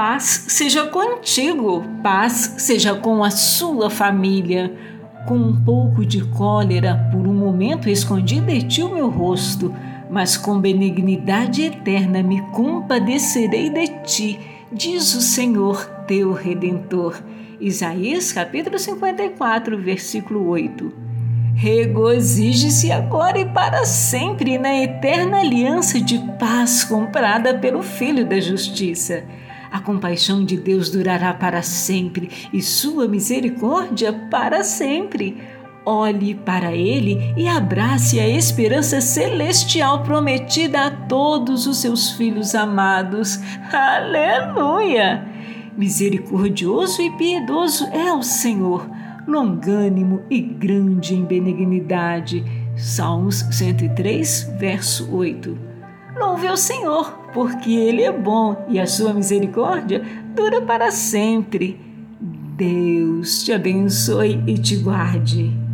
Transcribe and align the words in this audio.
Paz 0.00 0.44
seja 0.46 0.86
contigo, 0.86 1.82
paz 2.04 2.54
seja 2.58 2.94
com 2.94 3.24
a 3.24 3.32
sua 3.32 3.90
família. 3.90 4.72
Com 5.26 5.34
um 5.34 5.64
pouco 5.64 6.06
de 6.06 6.24
cólera, 6.24 7.10
por 7.10 7.26
um 7.26 7.34
momento 7.34 7.90
escondi 7.90 8.38
de 8.40 8.62
ti 8.62 8.80
o 8.80 8.94
meu 8.94 9.10
rosto, 9.10 9.74
mas 10.08 10.36
com 10.36 10.60
benignidade 10.60 11.64
eterna 11.64 12.22
me 12.22 12.40
compadecerei 12.52 13.70
de 13.70 13.88
ti, 14.04 14.40
diz 14.70 15.16
o 15.16 15.20
Senhor 15.20 15.84
teu 16.06 16.32
redentor. 16.32 17.20
Isaías 17.60 18.30
capítulo 18.30 18.78
54, 18.78 19.76
versículo 19.82 20.46
8. 20.46 20.92
Regozije-se 21.56 22.92
agora 22.92 23.40
e 23.40 23.46
para 23.46 23.84
sempre 23.84 24.58
na 24.58 24.76
eterna 24.76 25.40
aliança 25.40 26.00
de 26.00 26.20
paz 26.38 26.84
comprada 26.84 27.58
pelo 27.58 27.82
Filho 27.82 28.24
da 28.24 28.38
Justiça. 28.38 29.24
A 29.70 29.80
compaixão 29.80 30.44
de 30.44 30.56
Deus 30.56 30.90
durará 30.90 31.34
para 31.34 31.62
sempre 31.62 32.30
e 32.52 32.62
sua 32.62 33.06
misericórdia 33.06 34.12
para 34.30 34.64
sempre. 34.64 35.36
Olhe 35.84 36.34
para 36.34 36.74
ele 36.74 37.32
e 37.36 37.48
abrace 37.48 38.20
a 38.20 38.28
esperança 38.28 39.00
celestial 39.00 40.02
prometida 40.02 40.86
a 40.86 40.90
todos 40.90 41.66
os 41.66 41.78
seus 41.78 42.10
filhos 42.10 42.54
amados. 42.54 43.40
Aleluia! 43.72 45.26
Misericordioso 45.76 47.00
e 47.00 47.10
piedoso 47.12 47.86
é 47.86 48.12
o 48.12 48.22
Senhor, 48.22 48.90
longânimo 49.26 50.22
e 50.28 50.40
grande 50.40 51.14
em 51.14 51.24
benignidade. 51.24 52.44
Salmos 52.76 53.46
103, 53.50 54.54
verso 54.58 55.14
8. 55.14 55.67
Louve 56.18 56.48
ao 56.48 56.56
Senhor, 56.56 57.12
porque 57.32 57.72
Ele 57.72 58.02
é 58.02 58.12
bom 58.12 58.66
e 58.68 58.80
a 58.80 58.86
sua 58.86 59.14
misericórdia 59.14 60.02
dura 60.34 60.60
para 60.60 60.90
sempre. 60.90 61.80
Deus 62.20 63.44
te 63.44 63.52
abençoe 63.52 64.42
e 64.46 64.58
te 64.58 64.76
guarde. 64.76 65.67